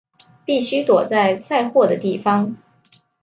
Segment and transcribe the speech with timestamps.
[0.45, 2.57] 必须躲在载货的地方